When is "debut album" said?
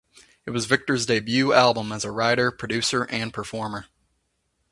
1.05-1.91